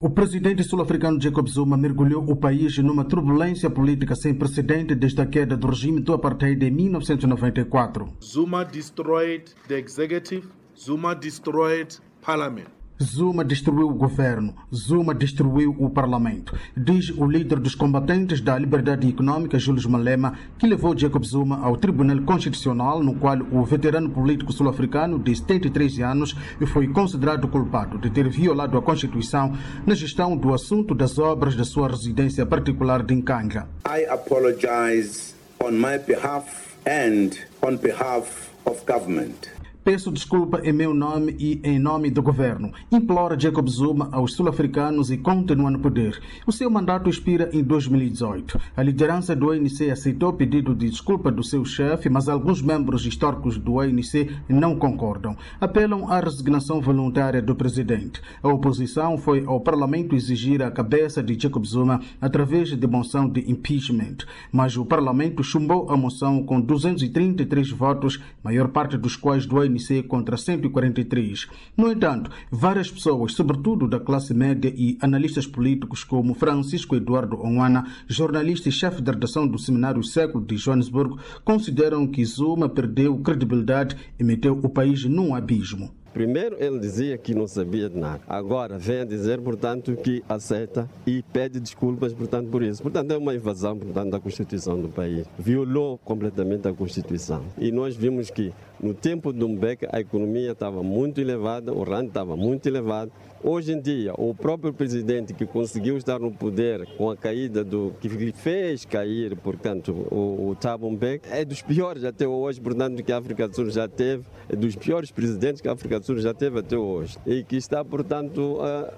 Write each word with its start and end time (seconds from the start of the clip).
O 0.00 0.08
presidente 0.10 0.62
sul-africano 0.62 1.20
Jacob 1.20 1.48
Zuma 1.48 1.76
mergulhou 1.76 2.22
o 2.30 2.36
país 2.36 2.78
numa 2.78 3.04
turbulência 3.04 3.68
política 3.68 4.14
sem 4.14 4.32
precedente 4.32 4.94
desde 4.94 5.20
a 5.20 5.26
queda 5.26 5.56
do 5.56 5.66
regime 5.66 6.00
do 6.00 6.12
apartheid 6.12 6.64
em 6.64 6.70
1994. 6.70 8.06
Zuma 8.22 8.64
destroyed 8.64 9.52
the 9.66 9.76
executive, 9.76 10.46
Zuma 10.78 11.16
destroyed 11.16 11.98
parliament. 12.24 12.77
Zuma 13.00 13.44
destruiu 13.44 13.88
o 13.88 13.94
governo, 13.94 14.54
Zuma 14.74 15.14
destruiu 15.14 15.74
o 15.78 15.88
parlamento, 15.88 16.58
diz 16.76 17.10
o 17.10 17.24
líder 17.26 17.60
dos 17.60 17.74
combatentes 17.74 18.40
da 18.40 18.58
liberdade 18.58 19.08
econômica, 19.08 19.58
Julius 19.58 19.86
Malema, 19.86 20.34
que 20.58 20.66
levou 20.66 20.98
Jacob 20.98 21.24
Zuma 21.24 21.60
ao 21.64 21.76
Tribunal 21.76 22.20
Constitucional, 22.22 23.02
no 23.02 23.14
qual 23.14 23.38
o 23.52 23.64
veterano 23.64 24.10
político 24.10 24.52
sul-africano 24.52 25.18
de 25.18 25.34
73 25.34 26.00
anos 26.00 26.34
foi 26.66 26.88
considerado 26.88 27.46
culpado 27.46 27.98
de 27.98 28.10
ter 28.10 28.28
violado 28.28 28.76
a 28.76 28.82
Constituição 28.82 29.56
na 29.86 29.94
gestão 29.94 30.36
do 30.36 30.52
assunto 30.52 30.92
das 30.94 31.18
obras 31.18 31.54
da 31.54 31.64
sua 31.64 31.88
residência 31.88 32.44
particular 32.44 33.04
de 33.04 33.14
Nkandla. 33.14 33.68
I 33.86 34.06
apologize 34.10 35.34
on 35.60 35.72
my 35.72 35.98
behalf 35.98 36.76
and 36.84 37.30
on 37.62 37.76
behalf 37.76 38.50
of 38.64 38.84
government. 38.86 39.57
Peço 39.88 40.12
desculpa 40.12 40.60
em 40.64 40.70
meu 40.70 40.92
nome 40.92 41.34
e 41.38 41.62
em 41.64 41.78
nome 41.78 42.10
do 42.10 42.20
governo. 42.20 42.70
Implora 42.92 43.40
Jacob 43.40 43.66
Zuma 43.70 44.10
aos 44.12 44.34
sul-africanos 44.34 45.10
e 45.10 45.16
continua 45.16 45.70
no 45.70 45.78
poder. 45.78 46.20
O 46.46 46.52
seu 46.52 46.68
mandato 46.68 47.08
expira 47.08 47.48
em 47.54 47.64
2018. 47.64 48.60
A 48.76 48.82
liderança 48.82 49.34
do 49.34 49.50
ANC 49.50 49.90
aceitou 49.90 50.28
o 50.28 50.34
pedido 50.34 50.74
de 50.74 50.90
desculpa 50.90 51.32
do 51.32 51.42
seu 51.42 51.64
chefe, 51.64 52.10
mas 52.10 52.28
alguns 52.28 52.60
membros 52.60 53.06
históricos 53.06 53.56
do 53.56 53.80
ANC 53.80 54.28
não 54.46 54.76
concordam. 54.76 55.34
Apelam 55.58 56.12
à 56.12 56.20
resignação 56.20 56.82
voluntária 56.82 57.40
do 57.40 57.56
presidente. 57.56 58.20
A 58.42 58.48
oposição 58.48 59.16
foi 59.16 59.42
ao 59.46 59.58
parlamento 59.58 60.14
exigir 60.14 60.62
a 60.62 60.70
cabeça 60.70 61.22
de 61.22 61.40
Jacob 61.40 61.64
Zuma 61.64 62.02
através 62.20 62.76
de 62.76 62.86
moção 62.86 63.26
de 63.26 63.50
impeachment, 63.50 64.18
mas 64.52 64.76
o 64.76 64.84
parlamento 64.84 65.42
chumbou 65.42 65.90
a 65.90 65.96
moção 65.96 66.42
com 66.42 66.60
233 66.60 67.70
votos, 67.70 68.22
maior 68.44 68.68
parte 68.68 68.98
dos 68.98 69.16
quais 69.16 69.46
do 69.46 69.58
ANC 69.58 69.77
contra 70.08 70.36
143. 70.36 71.46
No 71.76 71.90
entanto, 71.90 72.30
várias 72.50 72.90
pessoas, 72.90 73.32
sobretudo 73.32 73.88
da 73.88 74.00
classe 74.00 74.34
média 74.34 74.72
e 74.76 74.96
analistas 75.00 75.46
políticos 75.46 76.04
como 76.04 76.34
Francisco 76.34 76.96
Eduardo 76.96 77.40
Onwana, 77.40 77.86
jornalista 78.06 78.68
e 78.68 78.72
chefe 78.72 79.02
da 79.02 79.12
redação 79.12 79.46
do 79.46 79.58
Seminário 79.58 80.02
Século 80.02 80.44
de 80.44 80.56
Joanesburgo, 80.56 81.18
consideram 81.44 82.06
que 82.06 82.24
Zuma 82.24 82.68
perdeu 82.68 83.18
credibilidade 83.18 83.96
e 84.18 84.24
meteu 84.24 84.58
o 84.62 84.68
país 84.68 85.04
num 85.04 85.34
abismo. 85.34 85.97
Primeiro 86.12 86.56
ele 86.58 86.78
dizia 86.78 87.18
que 87.18 87.34
não 87.34 87.46
sabia 87.46 87.88
de 87.88 87.96
nada. 87.96 88.20
Agora 88.26 88.78
vem 88.78 89.00
a 89.00 89.04
dizer, 89.04 89.40
portanto, 89.40 89.96
que 89.96 90.22
aceita 90.28 90.88
e 91.06 91.22
pede 91.22 91.60
desculpas, 91.60 92.12
portanto, 92.12 92.48
por 92.48 92.62
isso. 92.62 92.82
Portanto, 92.82 93.12
é 93.12 93.16
uma 93.16 93.34
invasão, 93.34 93.78
portanto, 93.78 94.10
da 94.10 94.20
Constituição 94.20 94.80
do 94.80 94.88
país. 94.88 95.26
Violou 95.38 95.98
completamente 95.98 96.66
a 96.66 96.72
Constituição. 96.72 97.44
E 97.58 97.70
nós 97.70 97.94
vimos 97.94 98.30
que 98.30 98.52
no 98.80 98.94
tempo 98.94 99.32
do 99.32 99.48
Mbeki 99.48 99.86
a 99.92 100.00
economia 100.00 100.52
estava 100.52 100.82
muito 100.82 101.20
elevada, 101.20 101.72
o 101.72 101.82
rand 101.82 102.06
estava 102.06 102.36
muito 102.36 102.66
elevado. 102.66 103.10
Hoje 103.42 103.72
em 103.72 103.80
dia, 103.80 104.14
o 104.16 104.34
próprio 104.34 104.72
presidente 104.72 105.32
que 105.34 105.46
conseguiu 105.46 105.96
estar 105.96 106.18
no 106.18 106.32
poder 106.32 106.86
com 106.96 107.10
a 107.10 107.16
caída 107.16 107.64
do 107.64 107.92
que 108.00 108.08
fez 108.32 108.84
cair, 108.84 109.36
portanto, 109.36 109.92
o, 110.10 110.50
o 110.50 110.56
Thabo 110.56 110.90
Mbeki, 110.90 111.28
é 111.30 111.44
dos 111.44 111.62
piores 111.62 112.04
até 112.04 112.26
hoje, 112.26 112.60
portanto, 112.60 113.02
que 113.02 113.12
a 113.12 113.18
África 113.18 113.48
do 113.48 113.54
Sul 113.54 113.70
já 113.70 113.88
teve, 113.88 114.24
é 114.48 114.56
dos 114.56 114.74
piores 114.76 115.10
presidentes 115.10 115.60
que 115.60 115.68
a 115.68 115.72
África 115.72 115.97
do 115.98 116.06
Sul 116.06 116.18
já 116.18 116.34
teve 116.34 116.58
até 116.58 116.76
hoje. 116.76 117.16
E 117.26 117.42
que 117.42 117.56
está, 117.56 117.84
portanto, 117.84 118.58
a, 118.60 118.92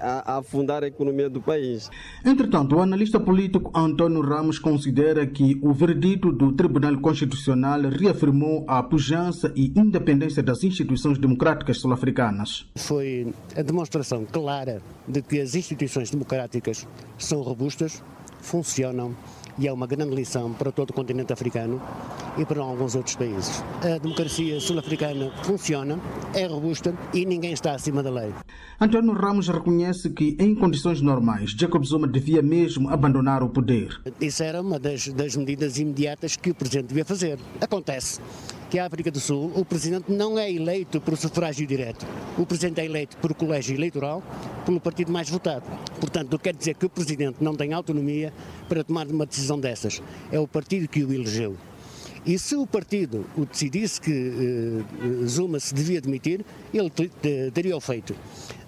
a, 0.00 0.38
afundar 0.38 0.82
a 0.82 0.86
economia 0.86 1.28
do 1.28 1.40
país. 1.40 1.90
Entretanto, 2.24 2.76
o 2.76 2.80
analista 2.80 3.20
político 3.20 3.70
Antônio 3.74 4.20
Ramos 4.20 4.58
considera 4.58 5.26
que 5.26 5.58
o 5.62 5.72
veredito 5.72 6.32
do 6.32 6.52
Tribunal 6.52 6.98
Constitucional 6.98 7.82
reafirmou 7.82 8.64
a 8.66 8.82
pujança 8.82 9.52
e 9.54 9.72
independência 9.76 10.42
das 10.42 10.62
instituições 10.64 11.18
democráticas 11.18 11.78
sul-africanas. 11.78 12.66
Foi 12.76 13.32
a 13.56 13.62
demonstração 13.62 14.24
clara 14.24 14.80
de 15.06 15.22
que 15.22 15.40
as 15.40 15.54
instituições 15.54 16.10
democráticas 16.10 16.86
são 17.18 17.42
robustas, 17.42 18.02
funcionam 18.40 19.14
e 19.58 19.66
é 19.66 19.72
uma 19.72 19.86
grande 19.86 20.14
lição 20.14 20.52
para 20.52 20.70
todo 20.70 20.90
o 20.90 20.92
continente 20.92 21.32
africano 21.32 21.80
e 22.36 22.44
para 22.44 22.60
alguns 22.60 22.94
outros 22.94 23.16
países. 23.16 23.62
A 23.82 23.98
democracia 23.98 24.60
sul-africana 24.60 25.32
funciona, 25.42 25.98
é 26.34 26.46
robusta 26.46 26.94
e 27.14 27.24
ninguém 27.24 27.52
está 27.52 27.72
acima 27.72 28.02
da 28.02 28.10
lei. 28.10 28.32
António 28.80 29.12
Ramos 29.12 29.48
reconhece 29.48 30.10
que, 30.10 30.36
em 30.38 30.54
condições 30.54 31.00
normais, 31.00 31.50
Jacob 31.50 31.82
Zuma 31.84 32.06
devia 32.06 32.42
mesmo 32.42 32.90
abandonar 32.90 33.42
o 33.42 33.48
poder. 33.48 34.00
Isso 34.20 34.42
era 34.42 34.60
uma 34.60 34.78
das, 34.78 35.08
das 35.08 35.36
medidas 35.36 35.78
imediatas 35.78 36.36
que 36.36 36.50
o 36.50 36.54
presidente 36.54 36.88
devia 36.88 37.04
fazer. 37.04 37.38
Acontece 37.60 38.20
que 38.68 38.78
a 38.78 38.86
África 38.86 39.10
do 39.10 39.20
Sul, 39.20 39.52
o 39.54 39.64
presidente 39.64 40.10
não 40.12 40.38
é 40.38 40.50
eleito 40.50 41.00
por 41.00 41.16
sufrágio 41.16 41.66
direto. 41.66 42.04
O 42.36 42.44
presidente 42.44 42.80
é 42.80 42.84
eleito 42.84 43.16
por 43.18 43.32
colégio 43.32 43.74
eleitoral, 43.74 44.22
pelo 44.66 44.80
partido 44.80 45.12
mais 45.12 45.30
votado. 45.30 45.64
Portanto, 46.00 46.36
quer 46.38 46.54
dizer 46.54 46.74
que 46.74 46.84
o 46.84 46.90
presidente 46.90 47.36
não 47.40 47.54
tem 47.54 47.72
autonomia 47.72 48.34
para 48.68 48.82
tomar 48.82 49.06
uma 49.06 49.24
decisão 49.24 49.58
dessas. 49.58 50.02
É 50.32 50.40
o 50.40 50.48
partido 50.48 50.88
que 50.88 51.04
o 51.04 51.12
elegeu. 51.14 51.56
E 52.26 52.36
se 52.40 52.56
o 52.56 52.66
partido 52.66 53.24
o 53.36 53.46
decidisse 53.46 54.00
que 54.00 54.10
uh, 54.10 55.28
Zuma 55.28 55.60
se 55.60 55.72
devia 55.72 56.00
demitir, 56.00 56.44
ele 56.74 56.90
teria 57.54 57.76
o 57.76 57.80
feito. 57.80 58.16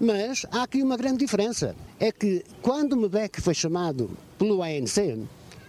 Mas 0.00 0.46
há 0.52 0.62
aqui 0.62 0.80
uma 0.80 0.96
grande 0.96 1.18
diferença. 1.18 1.74
É 1.98 2.12
que 2.12 2.44
quando 2.62 2.96
Mbeki 2.96 3.40
foi 3.40 3.54
chamado 3.54 4.08
pelo 4.38 4.62
ANC, 4.62 5.18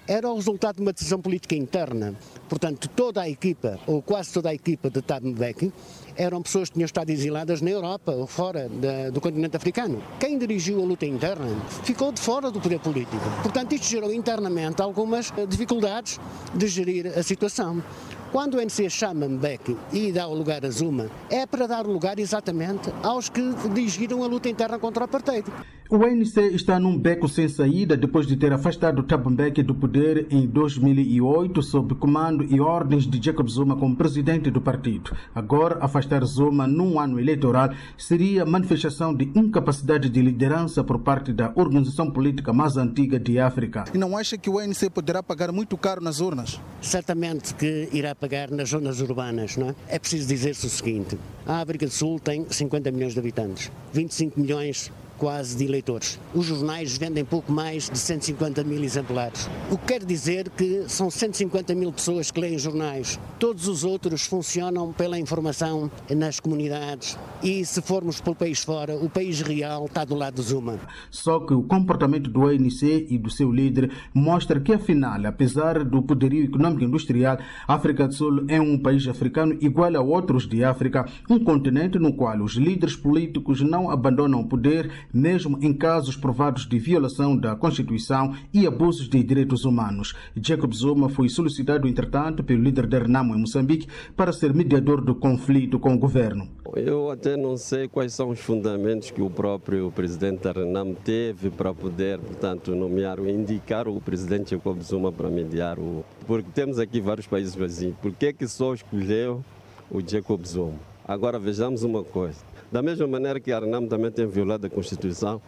era 0.08 0.30
o 0.30 0.36
resultado 0.36 0.76
de 0.76 0.84
uma 0.84 0.94
decisão 0.94 1.20
política 1.20 1.56
interna. 1.56 2.16
Portanto, 2.50 2.90
toda 2.90 3.22
a 3.22 3.30
equipa, 3.30 3.80
ou 3.86 4.02
quase 4.02 4.34
toda 4.34 4.50
a 4.50 4.54
equipa 4.54 4.90
de 4.90 5.04
Thabo 5.04 5.28
Mbeki, 5.28 5.72
eram 6.18 6.42
pessoas 6.42 6.70
que 6.70 6.74
tinham 6.74 6.88
estado 6.88 7.12
exiladas 7.12 7.62
na 7.62 7.70
Europa 7.70 8.12
ou 8.12 8.26
fora 8.26 8.68
da, 8.68 9.12
do 9.12 9.22
continente 9.22 9.56
africano. 9.56 10.02
Quem 10.20 10.38
dirigiu 10.38 10.82
a 10.82 10.86
luta 10.86 11.06
interna 11.06 11.48
ficou 11.84 12.12
de 12.12 12.20
fora 12.20 12.50
do 12.50 12.60
poder 12.60 12.80
político. 12.80 13.22
Portanto, 13.44 13.74
isto 13.74 13.88
gerou 13.88 14.12
internamente 14.12 14.82
algumas 14.82 15.32
dificuldades 15.48 16.20
de 16.54 16.68
gerir 16.68 17.08
a 17.16 17.22
situação. 17.22 17.84
Quando 18.32 18.56
o 18.56 18.62
NC 18.62 18.90
chama 18.90 19.28
Mbeki 19.28 19.78
e 19.94 20.12
dá 20.12 20.28
o 20.28 20.34
lugar 20.34 20.66
a 20.66 20.70
Zuma, 20.70 21.10
é 21.30 21.46
para 21.46 21.68
dar 21.68 21.86
lugar 21.86 22.20
exatamente 22.20 22.92
aos 23.04 23.30
que 23.30 23.42
dirigiram 23.74 24.24
a 24.24 24.28
luta 24.28 24.50
interna 24.50 24.78
contra 24.80 25.04
o 25.04 25.06
apartheid. 25.06 25.46
O 25.92 26.06
ANC 26.06 26.38
está 26.54 26.80
num 26.80 26.96
beco 26.96 27.28
sem 27.28 27.50
saída 27.50 27.98
depois 27.98 28.28
de 28.28 28.38
ter 28.38 28.54
afastado 28.54 29.02
Thabo 29.02 29.32
Mbeki 29.32 29.64
do 29.64 29.74
poder 29.74 30.28
em 30.30 30.46
2008 30.46 31.64
sob 31.64 31.96
comando 31.96 32.44
e 32.44 32.62
ordens 32.62 33.08
de 33.08 33.20
Jacob 33.20 33.50
Zuma 33.50 33.76
como 33.76 33.96
presidente 33.96 34.52
do 34.52 34.62
partido. 34.62 35.18
Agora, 35.34 35.80
afastar 35.82 36.24
Zuma 36.26 36.68
num 36.68 37.00
ano 37.00 37.20
eleitoral 37.20 37.72
seria 37.98 38.46
manifestação 38.46 39.16
de 39.16 39.32
incapacidade 39.34 40.10
de 40.10 40.22
liderança 40.22 40.84
por 40.84 41.00
parte 41.00 41.34
da 41.34 41.52
organização 41.56 42.12
política 42.12 42.54
mais 42.54 42.78
antiga 42.78 43.20
de 43.20 43.40
África. 43.40 43.86
E 43.92 43.98
não 43.98 44.16
acha 44.16 44.38
que 44.38 44.48
o 44.48 44.60
ANC 44.60 44.92
poderá 44.92 45.24
pagar 45.24 45.52
muito 45.52 45.76
caro 45.76 46.02
nas 46.04 46.20
urnas? 46.20 46.62
Certamente 46.84 47.56
que 47.56 47.90
irá 47.92 48.14
pagar 48.14 48.52
nas 48.52 48.70
zonas 48.70 49.02
urbanas, 49.02 49.58
não 49.58 49.70
é? 49.70 49.76
É 49.88 49.98
preciso 49.98 50.28
dizer-se 50.28 50.68
o 50.68 50.70
seguinte: 50.70 51.18
a 51.48 51.62
África 51.62 51.88
do 51.88 51.92
Sul 51.92 52.20
tem 52.20 52.46
50 52.48 52.92
milhões 52.92 53.14
de 53.14 53.20
habitantes, 53.20 53.72
25 53.92 54.40
milhões 54.40 54.92
quase 55.20 55.56
de 55.58 55.66
eleitores. 55.66 56.20
Os 56.34 56.46
jornais 56.46 56.98
vendem 56.98 57.26
pouco 57.26 57.52
mais 57.52 57.90
de 57.90 57.98
150 58.00 58.64
mil 58.64 58.84
exemplares. 58.84 59.50
O 59.70 59.78
que 59.78 59.88
quer 59.88 60.06
dizer 60.06 60.50
que 60.50 60.86
são 60.88 61.12
150 61.12 61.76
mil 61.76 61.92
pessoas 61.92 62.32
que 62.32 62.40
leem 62.40 62.58
jornais. 62.58 63.20
Todos 63.38 63.68
os 63.68 63.84
outros 63.84 64.26
funcionam 64.26 64.94
pela 64.94 65.20
informação 65.20 65.92
nas 66.10 66.40
comunidades 66.40 67.18
e 67.44 67.64
se 67.66 67.82
formos 67.82 68.22
para 68.22 68.32
o 68.32 68.36
país 68.36 68.64
fora, 68.64 68.96
o 68.96 69.10
país 69.10 69.42
real 69.42 69.86
está 69.86 70.04
do 70.06 70.16
lado 70.16 70.36
do 70.36 70.42
Zuma. 70.42 70.80
Só 71.10 71.40
que 71.40 71.54
o 71.54 71.64
comportamento 71.64 72.30
do 72.30 72.48
ANC 72.48 72.84
e 73.10 73.18
do 73.18 73.30
seu 73.30 73.52
líder 73.52 73.92
mostra 74.14 74.60
que, 74.60 74.74
afinal, 74.74 75.26
apesar 75.26 75.84
do 75.84 76.02
poderio 76.02 76.46
econômico 76.46 76.84
e 76.84 76.86
industrial, 76.86 77.38
a 77.68 77.74
África 77.74 78.08
do 78.08 78.14
Sul 78.14 78.46
é 78.48 78.60
um 78.60 78.78
país 78.78 79.08
africano 79.08 79.58
igual 79.62 79.96
a 79.96 80.02
outros 80.02 80.48
de 80.48 80.64
África, 80.64 81.06
um 81.30 81.40
continente 81.40 81.98
no 81.98 82.14
qual 82.14 82.42
os 82.42 82.54
líderes 82.54 82.96
políticos 82.96 83.62
não 83.62 83.90
abandonam 83.90 84.42
o 84.42 84.48
poder 84.48 84.92
mesmo 85.14 85.58
em 85.62 85.74
casos 85.74 86.16
provados 86.16 86.68
de 86.68 86.78
violação 86.78 87.38
da 87.38 87.56
Constituição 87.56 88.34
e 88.54 88.66
abusos 88.66 89.10
de 89.10 89.24
direitos 89.24 89.66
humanos. 89.66 90.16
Jacob 90.36 90.74
Zuma 90.74 91.10
foi 91.10 91.30
solicitado, 91.30 91.88
entretanto, 91.88 92.44
pelo 92.44 92.64
líder 92.64 92.88
da 92.88 93.00
Renamo 93.00 93.36
em 93.36 93.40
Moçambique 93.40 93.88
para 94.16 94.34
ser 94.34 94.54
mediador 94.54 95.02
do 95.02 95.16
conflito 95.16 95.80
com 95.80 95.94
o 95.94 95.98
governo. 95.98 96.48
Eu 96.76 97.10
até 97.10 97.36
não 97.36 97.58
sei 97.58 97.88
quais 97.88 98.14
são 98.14 98.30
os 98.30 98.40
fundamentos 98.40 99.10
que 99.12 99.22
o 99.22 99.30
próprio 99.30 99.92
presidente 99.92 100.44
da 100.44 100.52
Renamo 100.52 100.96
teve 100.96 101.50
para 101.50 101.74
poder, 101.74 102.20
portanto, 102.20 102.76
nomear 102.76 103.20
ou 103.20 103.28
indicar 103.28 103.88
o 103.88 104.00
presidente 104.00 104.52
Jacob 104.52 104.80
Zuma 104.82 105.12
para 105.12 105.30
mediar 105.30 105.80
o. 105.80 106.04
Porque 106.28 106.50
temos 106.54 106.80
aqui 106.80 107.02
vários 107.02 107.28
países 107.28 107.56
vazios. 107.56 107.96
Por 108.02 108.12
que, 108.12 108.34
que 108.34 108.48
só 108.48 108.74
escolheu 108.74 109.44
o 109.90 110.02
Jacob 110.02 110.46
Zuma? 110.46 110.90
Agora 111.10 111.40
vejamos 111.40 111.82
uma 111.82 112.04
coisa. 112.04 112.38
Da 112.72 112.84
mesma 112.84 113.08
maneira 113.08 113.40
que 113.40 113.52
a 113.52 113.60
Renamo 113.60 113.88
também 113.88 114.12
tem 114.12 114.28
violado 114.28 114.68
a 114.68 114.70
Constituição, 114.70 115.42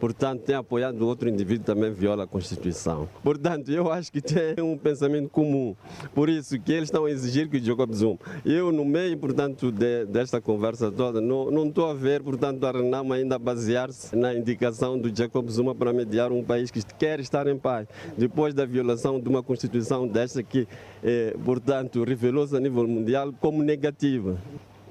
portanto, 0.00 0.40
tem 0.40 0.54
apoiado 0.54 1.06
outro 1.06 1.28
indivíduo 1.28 1.66
também 1.66 1.92
viola 1.92 2.24
a 2.24 2.26
Constituição. 2.26 3.06
Portanto, 3.22 3.70
eu 3.70 3.92
acho 3.92 4.10
que 4.10 4.22
tem 4.22 4.64
um 4.64 4.74
pensamento 4.74 5.28
comum. 5.28 5.76
Por 6.14 6.30
isso 6.30 6.58
que 6.58 6.72
eles 6.72 6.84
estão 6.84 7.04
a 7.04 7.10
exigir 7.10 7.46
que 7.50 7.58
o 7.58 7.62
Jacob 7.62 7.92
Zuma. 7.92 8.18
Eu, 8.42 8.72
no 8.72 8.86
meio, 8.86 9.18
portanto, 9.18 9.70
de, 9.70 10.06
desta 10.06 10.40
conversa 10.40 10.90
toda, 10.90 11.20
não, 11.20 11.66
estou 11.66 11.90
a 11.90 11.92
ver, 11.92 12.22
portanto, 12.22 12.64
a 12.64 13.14
ainda 13.14 13.38
basear-se 13.38 14.16
na 14.16 14.32
indicação 14.32 14.98
do 14.98 15.14
Jacob 15.14 15.46
Zuma 15.50 15.74
para 15.74 15.92
mediar 15.92 16.32
um 16.32 16.42
país 16.42 16.70
que 16.70 16.82
quer 16.98 17.20
estar 17.20 17.46
em 17.48 17.58
paz. 17.58 17.86
Depois 18.16 18.54
da 18.54 18.64
violação 18.64 19.20
de 19.20 19.28
uma 19.28 19.42
Constituição 19.42 20.08
desta 20.08 20.42
que, 20.42 20.66
eh, 21.04 21.36
portanto, 21.44 22.02
revelou-se 22.02 22.56
a 22.56 22.60
nível 22.60 22.88
mundial 22.88 23.30
como 23.38 23.62
negativa. 23.62 24.38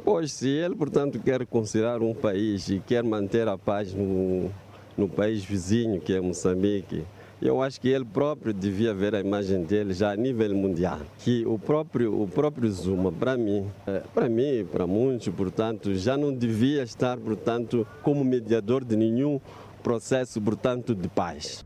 Pois, 0.03 0.31
se 0.31 0.49
ele, 0.49 0.75
portanto, 0.75 1.19
quer 1.19 1.45
considerar 1.45 2.01
um 2.01 2.13
país 2.13 2.69
e 2.69 2.79
quer 2.79 3.03
manter 3.03 3.47
a 3.47 3.57
paz 3.57 3.93
no, 3.93 4.49
no 4.97 5.07
país 5.07 5.43
vizinho, 5.43 6.01
que 6.01 6.13
é 6.13 6.19
Moçambique, 6.19 7.05
eu 7.41 7.61
acho 7.61 7.81
que 7.81 7.89
ele 7.89 8.05
próprio 8.05 8.53
devia 8.53 8.93
ver 8.93 9.15
a 9.15 9.19
imagem 9.19 9.63
dele 9.63 9.93
já 9.93 10.11
a 10.11 10.15
nível 10.15 10.55
mundial. 10.55 10.99
Que 11.19 11.43
o 11.45 11.57
próprio, 11.57 12.21
o 12.21 12.27
próprio 12.27 12.69
Zuma, 12.71 13.11
para 13.11 13.35
mim, 13.35 13.65
para 14.13 14.29
mim, 14.29 14.65
para 14.71 14.85
muitos, 14.85 15.27
portanto, 15.29 15.93
já 15.95 16.15
não 16.15 16.31
devia 16.31 16.83
estar, 16.83 17.17
portanto, 17.17 17.85
como 18.03 18.23
mediador 18.23 18.85
de 18.85 18.95
nenhum 18.95 19.39
processo, 19.81 20.39
portanto, 20.39 20.93
de 20.93 21.07
paz. 21.07 21.65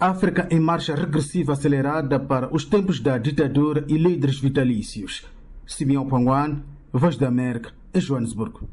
África 0.00 0.48
em 0.50 0.58
marcha 0.58 0.94
regressiva 0.94 1.52
acelerada 1.52 2.18
para 2.18 2.54
os 2.54 2.64
tempos 2.64 2.98
da 2.98 3.18
ditadura 3.18 3.84
e 3.86 3.98
líderes 3.98 4.40
vitalícios. 4.40 5.26
Simeão 5.66 6.06
Panguan, 6.06 6.62
América, 7.26 7.72
em 7.92 8.00
Joanesburgo. 8.00 8.68